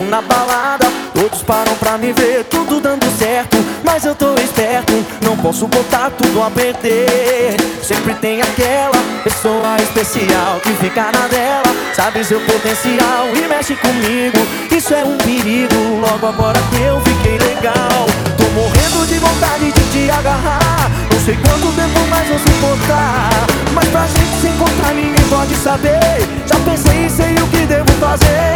seco 0.00 0.04
na 0.04 0.22
balada. 0.22 0.86
Todos 1.12 1.42
param 1.42 1.74
pra 1.76 1.98
me 1.98 2.12
ver, 2.12 2.44
tudo 2.44 2.80
dando 2.80 3.06
certo. 3.18 3.56
Mas 3.84 4.04
eu 4.04 4.14
tô 4.14 4.34
esperto, 4.34 4.92
não 5.22 5.36
posso 5.36 5.66
botar 5.66 6.10
tudo 6.10 6.42
a 6.42 6.50
perder. 6.50 7.56
Sempre 7.82 8.14
tem 8.14 8.40
aquela 8.40 8.96
pessoa 9.22 9.76
especial 9.82 10.60
que 10.62 10.70
fica 10.74 11.10
na 11.12 11.28
dela. 11.28 11.74
Sabe 11.94 12.24
seu 12.24 12.40
potencial 12.40 13.28
e 13.34 13.48
mexe 13.48 13.74
comigo. 13.76 14.38
Isso 14.74 14.94
é 14.94 15.04
um 15.04 15.16
perigo, 15.18 16.00
logo 16.00 16.26
agora 16.26 16.58
que 16.70 16.82
eu 16.82 17.00
fiquei 17.00 17.38
legal. 17.38 18.06
Tô 18.38 18.44
morrendo 18.54 19.06
de 19.06 19.18
vontade 19.18 19.72
de 19.72 19.80
te 19.92 20.10
agarrar 20.10 21.09
sei 21.30 21.36
quanto 21.36 21.72
tempo 21.76 22.00
mais 22.10 22.28
vou 22.28 22.38
suportar. 22.38 23.30
Mas 23.72 23.88
pra 23.88 24.06
gente 24.06 24.40
se 24.40 24.48
encontrar 24.48 24.92
ninguém 24.94 25.24
pode 25.28 25.54
saber. 25.54 26.26
Já 26.46 26.56
pensei 26.60 27.06
e 27.06 27.10
sei 27.10 27.34
o 27.34 27.46
que 27.46 27.66
devo 27.66 27.92
fazer. 28.00 28.52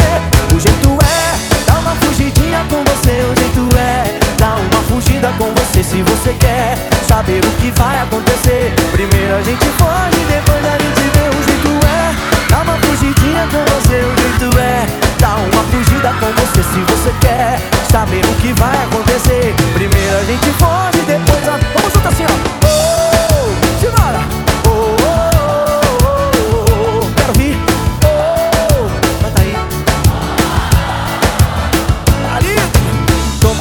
O 0.54 0.58
jeito 0.58 0.98
é 0.98 1.66
dar 1.66 1.78
uma 1.78 1.94
fugidinha 2.02 2.64
com 2.68 2.82
você. 2.82 3.14
O 3.30 3.34
jeito 3.38 3.68
é 3.78 4.18
dar 4.38 4.56
uma 4.56 4.82
fugida 4.88 5.32
com 5.38 5.52
você 5.54 5.82
Se 5.84 6.02
você 6.02 6.34
quer 6.40 6.76
saber 7.06 7.40
o 7.44 7.50
que 7.60 7.70
vai 7.78 8.00
acontecer. 8.00 8.74
Primeiro 8.90 9.36
a 9.36 9.42
gente 9.42 9.66
foge, 9.78 10.20
depois 10.26 10.64
a 10.66 10.76
gente 10.82 11.04
vê. 11.14 11.26
O 11.30 11.42
jeito 11.46 11.70
é 11.86 12.50
dar 12.50 12.62
uma 12.62 12.76
fugidinha 12.78 13.46
com 13.52 13.62
você. 13.74 13.98
O 14.02 14.14
jeito 14.18 14.58
é 14.58 14.86
dar 15.20 15.36
uma 15.36 15.62
fugida 15.70 16.10
com 16.18 16.26
você 16.40 16.62
Se 16.74 16.80
você 16.90 17.14
quer 17.20 17.60
saber 17.88 18.24
o 18.24 18.34
que 18.42 18.52
vai 18.54 18.76
acontecer. 18.82 19.54
Primeiro 19.74 20.16
a 20.18 20.24
gente 20.24 20.50
foge, 20.58 20.98
depois 21.06 21.48
a... 21.48 21.58
Vamos 21.74 21.92
junto 21.92 22.08
assim, 22.08 22.24
ó 22.24 22.63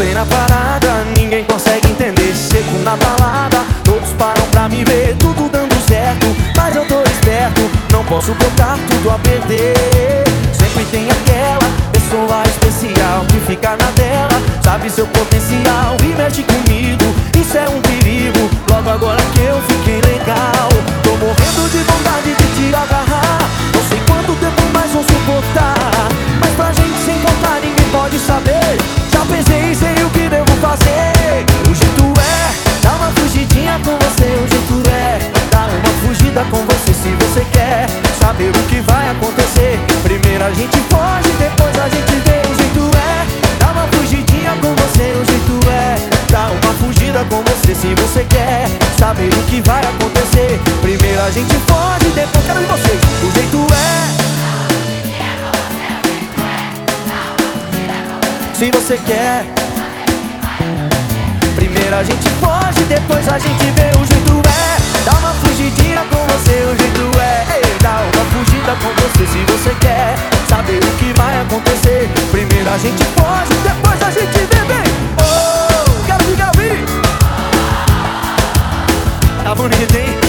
bem 0.04 0.14
na 0.14 0.26
parada, 0.26 1.06
ninguém 1.18 1.44
consegue 1.46 1.88
entender. 1.88 2.36
Seco 2.36 2.78
na 2.84 2.96
balada, 2.98 3.64
todos 3.84 4.10
param 4.20 4.46
pra 4.52 4.68
me 4.68 4.84
ver 4.84 5.16
Tudo 5.18 5.50
dando 5.50 5.76
certo, 5.88 6.28
mas 6.56 6.76
eu 6.76 6.86
tô 6.88 7.02
esperto 7.04 7.62
Não 7.92 8.04
posso 8.04 8.34
botar 8.34 8.78
tudo 8.90 9.12
a 9.12 9.20
perder. 9.20 10.24
Sempre 10.52 10.84
tem 10.92 11.08
aquela 11.10 11.70
pessoa 11.94 12.44
especial 12.48 13.26
Que 13.30 13.40
fica 13.48 13.70
na 13.72 13.90
dela, 13.92 14.42
sabe 14.64 14.90
seu 14.90 15.08
potencial 15.08 15.96
E 16.04 16.16
mexe 16.16 16.44
comigo, 16.44 17.06
isso 17.40 17.58
é 17.58 17.70
um 17.70 17.80
perigo 17.82 18.50
Logo 18.70 18.90
agora 18.90 19.22
que 19.34 19.42
eu 19.42 19.62
fiquei 19.70 20.02
legal. 20.02 20.70
Tô 21.04 21.12
morrendo 21.12 21.70
de 21.72 21.78
vontade 21.78 22.36
de 22.36 22.48
te 22.56 22.76
agarrar 22.76 23.40
Não 23.74 23.84
sei 23.88 24.00
quanto 24.08 24.34
tempo 24.40 24.62
mais 24.74 24.92
vou 24.92 25.04
suportar 25.04 26.10
Mas 26.40 26.52
pra 26.56 26.74
gente 26.74 26.98
se 27.06 27.12
encontrar 27.12 27.60
ninguém 27.62 27.90
pode 27.92 28.20
saber 28.20 28.63
fugida 36.34 36.46
com 36.50 36.66
você 36.66 36.94
Se 36.94 37.10
você 37.16 37.46
quer 37.52 37.88
saber 38.20 38.50
o 38.50 38.64
que 38.68 38.82
vai 38.82 39.10
acontecer. 39.10 39.80
Primeiro 40.02 40.44
a 40.44 40.52
gente 40.52 40.78
foge, 40.90 41.30
depois 41.38 41.78
a 41.80 41.90
gente 41.90 42.14
vê 42.26 42.42
O 42.50 42.56
jeito 42.56 42.92
é. 42.98 43.60
Dar 43.60 43.72
uma 43.72 43.88
fugidinha 43.88 44.52
com 44.62 44.74
você 44.76 45.14
O 45.14 45.26
jeito 45.26 45.60
é. 45.70 46.32
Dar 46.32 46.52
uma 46.52 46.74
fugida 46.74 47.24
com 47.30 47.44
você 47.44 47.76
Se 47.76 47.94
você 47.96 48.26
quer 48.26 48.68
saber 48.98 49.30
o 49.30 49.44
que 49.44 49.62
vai 49.62 49.82
acontecer. 49.82 50.60
Primeiro 50.82 51.22
a 51.22 51.30
gente 51.30 51.54
foge, 51.68 52.12
depois 52.16 52.46
quero 52.46 52.60
ver 52.60 52.68
vocês 52.68 53.00
O 53.22 53.32
jeito 53.32 53.68
é. 53.74 53.94
Se 58.56 58.72
você 58.72 58.98
quer. 59.06 59.46
Primeiro 61.56 61.96
a 61.96 62.04
gente 62.04 62.30
foge, 62.40 62.84
depois 62.88 63.28
a 63.28 63.38
gente 63.38 63.66
vê 63.72 63.92
o 64.00 64.06
jeito 64.06 64.42
é. 64.48 65.04
Dá 65.06 65.12
uma 65.18 65.33
fugidinha 65.64 66.04
com 66.12 66.18
você, 66.28 66.66
o 66.66 66.76
jeito 66.78 67.20
é 67.20 67.62
Dá 67.82 68.02
uma 68.02 68.26
fugida 68.32 68.76
com 68.82 68.90
você 69.02 69.26
se 69.28 69.46
você 69.52 69.76
quer 69.80 70.16
Saber 70.48 70.78
o 70.84 70.92
que 70.98 71.14
vai 71.18 71.42
acontecer. 71.42 72.10
Primeiro 72.32 72.70
a 72.70 72.78
gente 72.78 73.04
foge, 73.16 73.54
depois 73.64 74.02
a 74.02 74.12
gente 74.12 74.40
vê 74.40 74.66
bem 74.66 74.84
Oh, 75.20 76.06
quero 76.06 76.24
vir 76.26 76.86
Tá 79.44 79.56
bonito, 79.56 79.96
hein? 79.96 80.23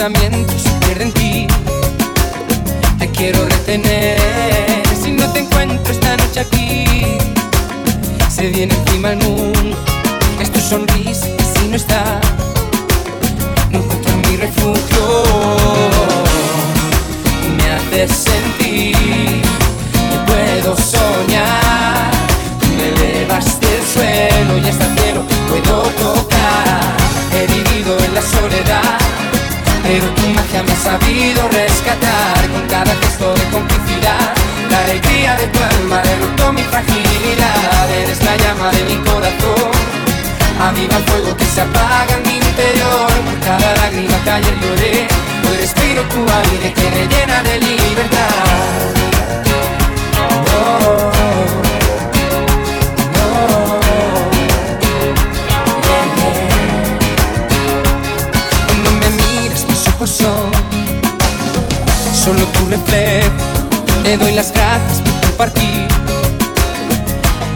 Se 0.00 0.08
pierde 0.86 1.04
en 1.04 1.12
ti. 1.12 1.46
Te 2.98 3.06
quiero 3.10 3.44
retener. 3.44 4.16
Si 4.98 5.12
no 5.12 5.30
te 5.30 5.40
encuentro 5.40 5.92
esta 5.92 6.16
noche 6.16 6.40
aquí 6.40 7.04
Se 8.30 8.48
viene 8.48 8.74
encima 8.74 9.10
el 9.12 9.18
mundo. 9.18 9.76
Es 10.40 10.50
tu 10.50 10.58
sonrisa 10.58 11.26
que 11.36 11.44
si 11.44 11.68
no 11.68 11.76
está. 11.76 12.18
No 13.70 13.80
encuentro 13.80 14.16
mi 14.26 14.36
refugio. 14.38 15.24
Me 17.58 17.70
haces 17.70 18.10
sentir 18.10 18.96
Que 18.96 20.18
puedo 20.26 20.76
soñar. 20.78 22.10
Tú 22.58 22.68
me 22.74 22.88
elevas 22.88 23.60
del 23.60 23.82
suelo 23.92 24.56
y 24.64 24.66
hasta 24.66 24.86
el 24.86 24.98
cielo 24.98 25.24
puedo 25.46 25.82
tocar. 26.00 26.96
He 27.34 27.46
vivido 27.46 27.98
en 27.98 28.14
la 28.14 28.22
soledad, 28.22 28.89
pero 29.90 30.06
tu 30.14 30.28
magia 30.28 30.62
me 30.62 30.72
ha 30.72 30.76
sabido 30.76 31.48
rescatar 31.48 32.48
con 32.52 32.64
cada 32.68 32.94
gesto 33.02 33.34
de 33.34 33.44
complicidad. 33.50 34.34
La 34.70 34.78
alegría 34.84 35.34
de 35.34 35.48
tu 35.48 35.58
alma 35.58 36.00
derrotó 36.02 36.52
mi 36.52 36.62
fragilidad. 36.62 37.90
Eres 37.90 38.22
la 38.22 38.36
llama 38.36 38.70
de 38.70 38.84
mi 38.84 38.96
corazón. 39.08 39.72
Aviva 40.60 40.96
el 40.96 41.04
fuego 41.10 41.36
que 41.36 41.44
se 41.44 41.62
apaga 41.62 42.14
en 42.18 42.22
mi 42.22 42.36
interior 42.36 43.10
Por 43.24 43.40
cada 43.40 43.74
lágrima 43.76 44.22
que 44.22 44.30
ayer 44.30 44.54
lloré 44.60 45.08
Hoy 45.48 45.56
respiro 45.56 46.02
tu 46.02 46.20
aire 46.20 46.74
que 46.74 46.90
me 46.90 47.06
llena 47.08 47.42
de 47.42 47.58
libertad 47.60 48.99
Tu 62.70 62.76
reflejo 62.76 63.30
Te 64.04 64.16
doy 64.16 64.32
las 64.32 64.52
gracias 64.52 65.00
por 65.00 65.28
compartir 65.28 65.88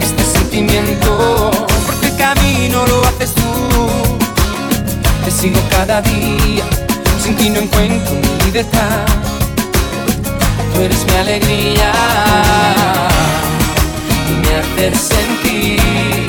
Este 0.01 0.25
sentimiento 0.25 1.51
Porque 1.87 2.07
el 2.09 2.17
camino 2.17 2.85
lo 2.87 3.05
haces 3.07 3.33
tú. 3.35 3.43
Te 5.25 5.31
sigo 5.31 5.61
cada 5.71 6.03
día 6.03 6.65
Sin 7.23 7.37
ti 7.37 7.49
no 7.51 7.61
encuentro 7.61 8.15
mi 8.15 8.45
libertad. 8.47 9.07
Tú 10.75 10.81
eres 10.81 11.05
mi 11.07 11.15
alegría 11.15 11.93
Y 14.29 14.33
me 14.33 14.57
haces 14.57 15.01
sentir. 15.01 16.27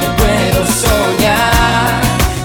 Que 0.00 0.08
puedo 0.18 0.66
soñar 0.66 2.00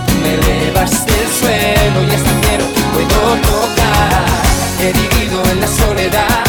Tú 0.08 0.14
me 0.22 0.36
elevas 0.36 1.06
del 1.06 1.28
suelo 1.40 2.04
y 2.10 2.16
hasta 2.16 2.30
cielo 2.30 2.66
puedo 2.94 3.36
tocar. 3.42 4.26
He 4.80 4.94
vivido 4.94 5.15
en 5.52 5.62
la 5.62 5.68
soledad. 5.68 6.44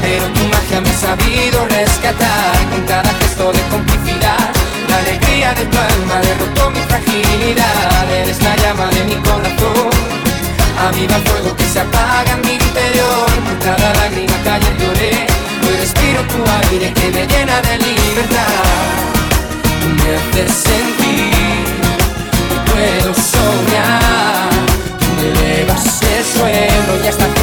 Pero 0.00 0.24
tu 0.34 0.42
magia 0.52 0.80
me 0.80 0.90
ha 0.90 0.98
sabido 0.98 1.66
rescatar 1.66 2.56
Con 2.70 2.82
cada 2.86 3.12
gesto 3.20 3.52
de 3.52 3.60
complicidad. 3.70 4.50
La 4.88 4.96
alegría 4.98 5.52
de 5.54 5.64
tu 5.66 5.76
alma 5.76 6.16
derrotó 6.20 6.70
mi 6.70 6.80
fragilidad. 6.88 8.10
Eres 8.10 8.42
la 8.42 8.56
llama 8.56 8.86
de 8.86 9.04
mi 9.04 9.16
corazón. 9.16 9.90
Aviva 10.86 11.16
el 11.16 11.22
fuego 11.22 11.56
que 11.56 11.64
se 11.64 11.80
apaga 11.80 12.32
en 12.32 12.40
mi 12.42 12.52
interior. 12.54 13.26
Por 13.46 13.58
cada 13.58 13.92
lágrima 13.94 14.36
que 14.42 14.50
ayer 14.50 14.76
lloré. 14.78 15.26
Hoy 15.66 15.76
respiro 15.76 16.20
tu 16.32 16.40
aire 16.62 16.92
que 16.94 17.10
me 17.10 17.26
llena 17.26 17.60
de 17.60 17.78
libertad. 17.78 19.08
Me 19.98 20.08
haces 20.16 20.52
sentir 20.68 21.64
que 22.48 22.56
puedo 22.70 23.12
soñar. 23.14 24.50
Tú 24.98 25.06
me 25.16 25.28
elevas 25.32 26.00
el 26.02 26.24
suelo 26.24 27.04
y 27.04 27.08
hasta 27.08 27.26
el 27.26 27.34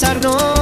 سرنا 0.00 0.55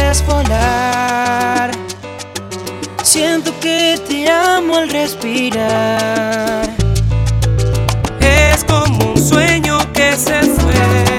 puedes. 0.00 1.70
Siento 3.02 3.52
que 3.60 3.98
te 4.08 4.30
amo 4.30 4.76
al 4.76 4.88
respirar. 4.88 6.68
Es 8.20 8.64
como 8.64 9.12
un 9.12 9.20
sueño 9.20 9.78
que 9.92 10.16
se 10.16 10.42
fue. 10.42 11.09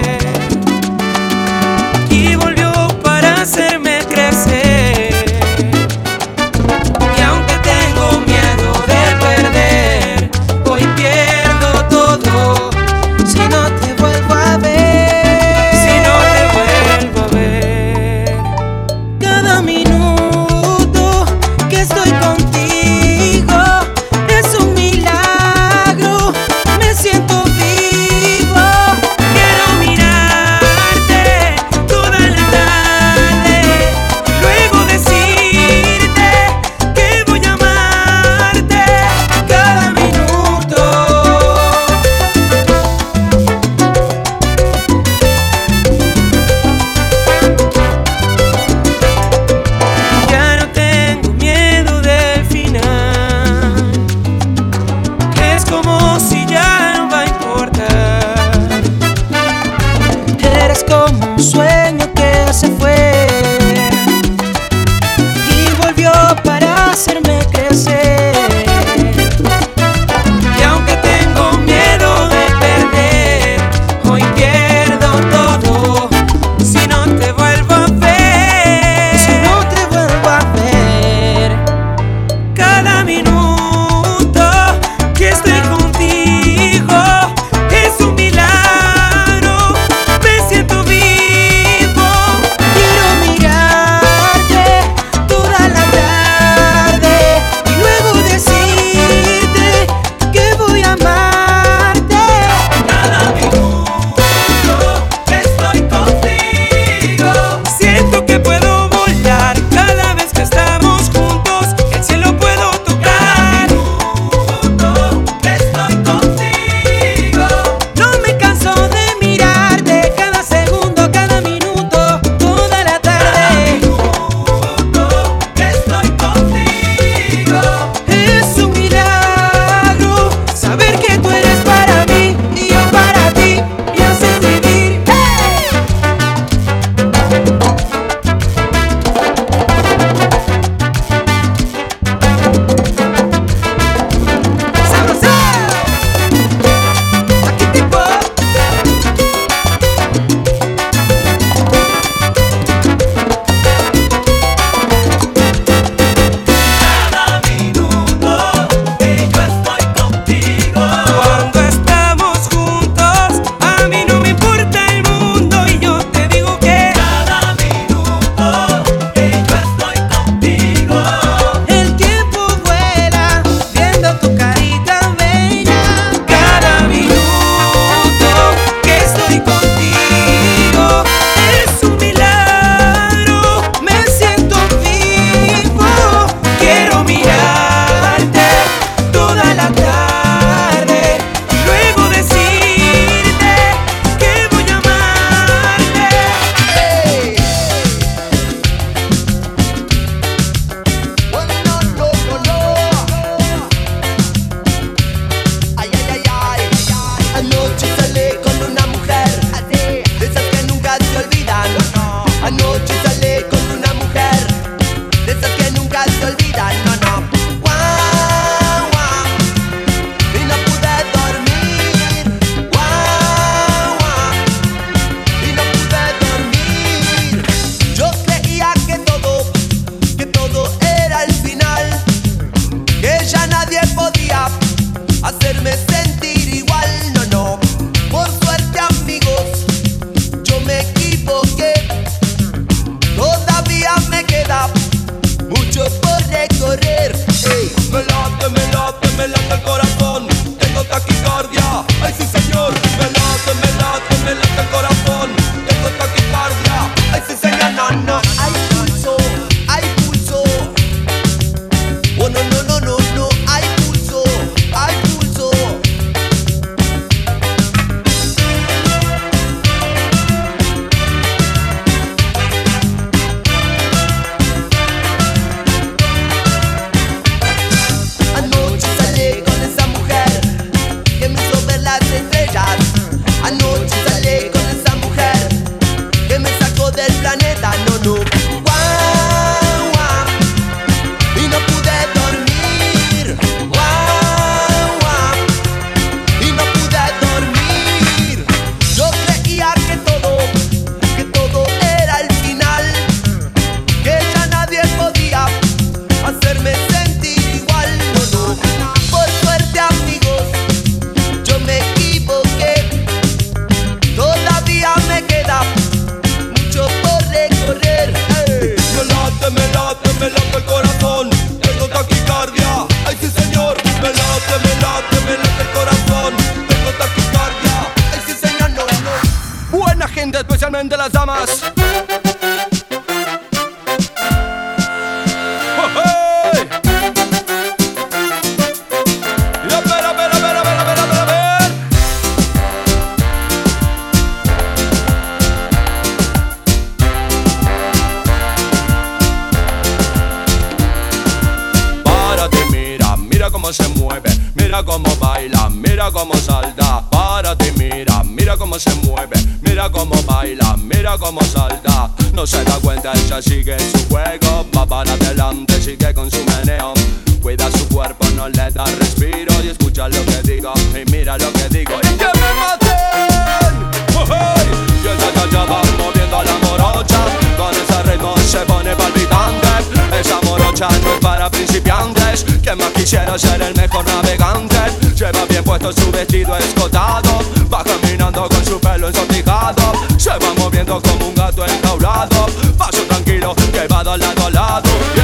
Va 386.50 387.84
caminando 387.84 388.50
con 388.50 388.66
su 388.66 388.80
pelo 388.80 389.08
ensortijado 389.08 389.94
Se 390.18 390.30
va 390.30 390.54
moviendo 390.58 391.00
como 391.02 391.28
un 391.28 391.36
gato 391.36 391.66
enjaulado 391.66 392.48
Paso 392.78 393.04
tranquilo 393.04 393.56
que 393.72 393.88
va 393.88 394.04
de 394.04 394.18
lado 394.18 394.46
a 394.46 394.50
lado. 394.50 395.21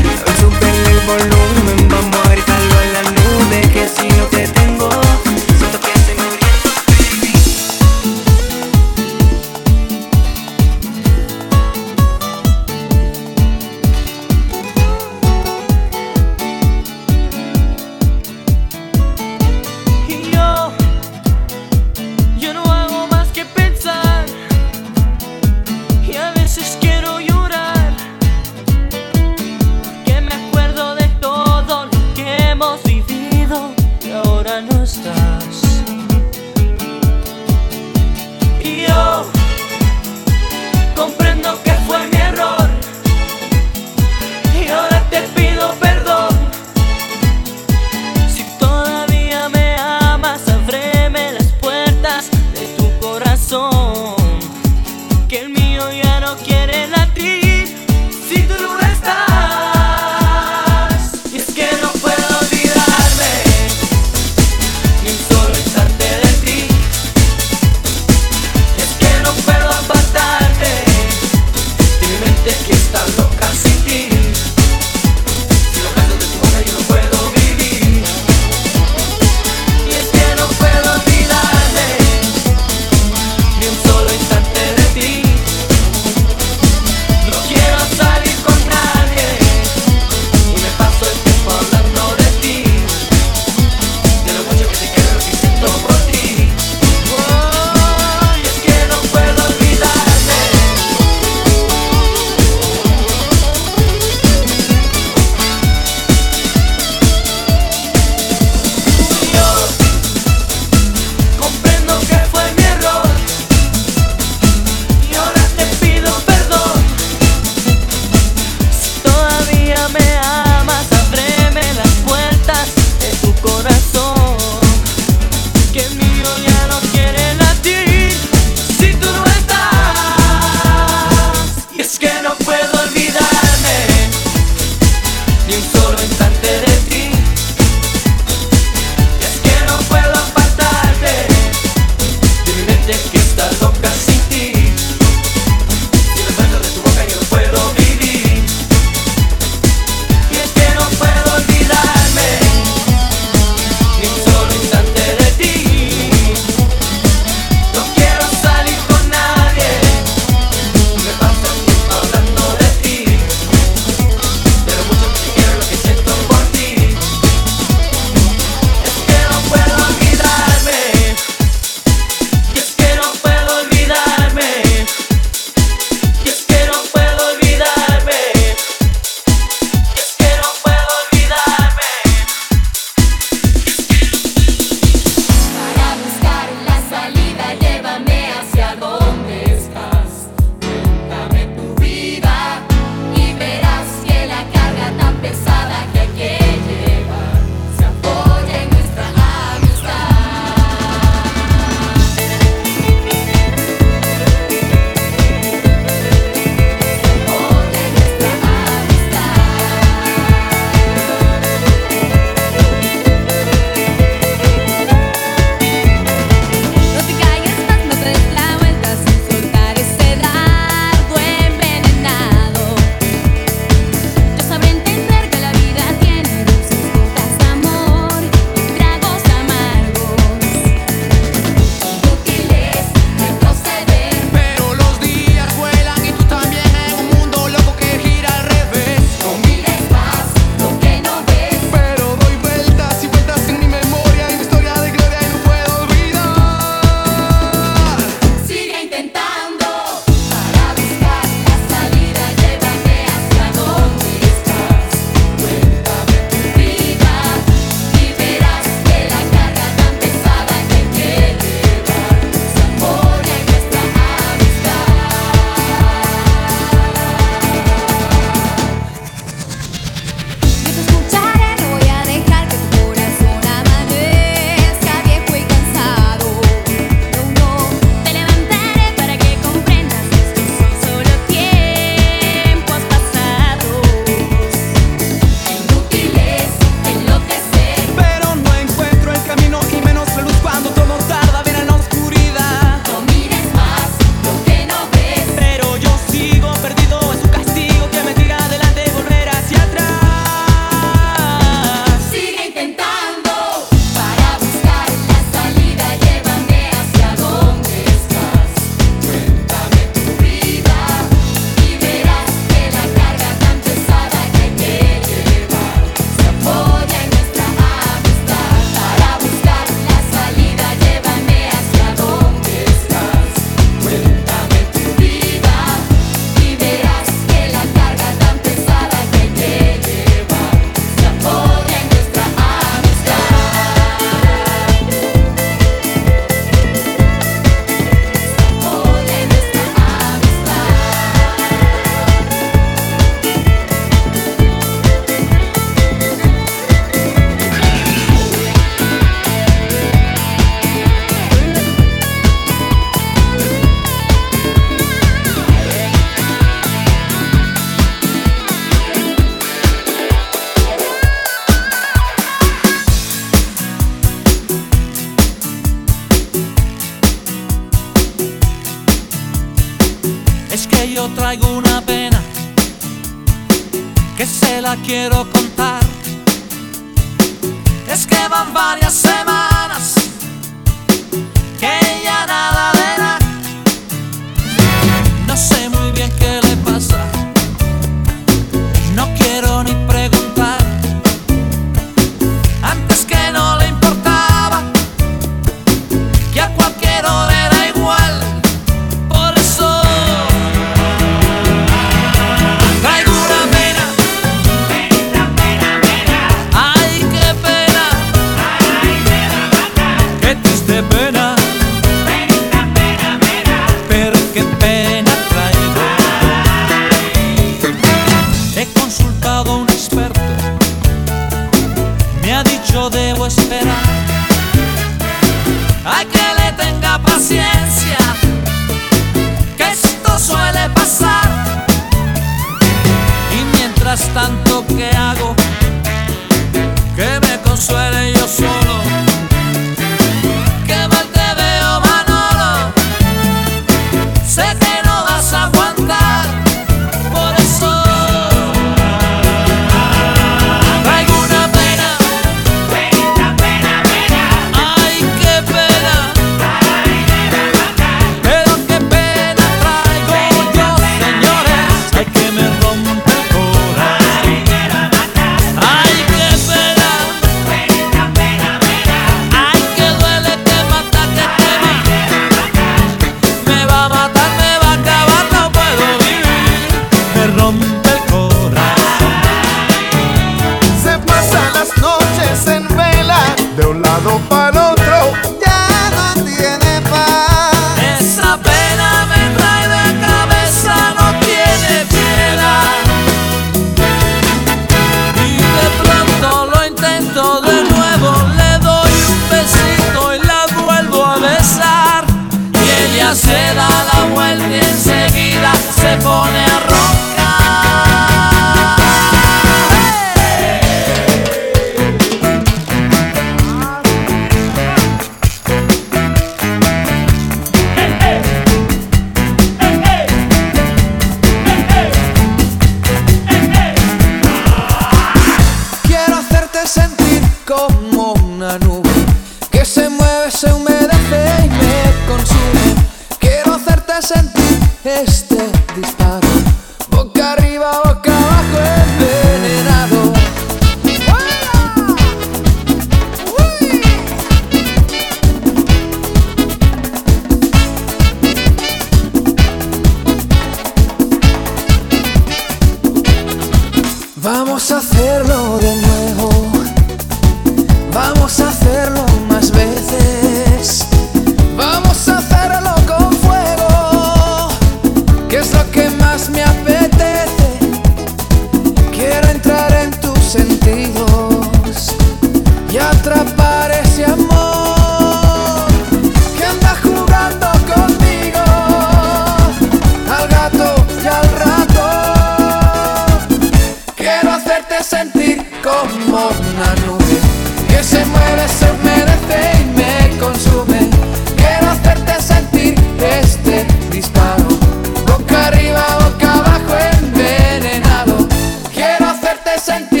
Sentir 599.61 600.00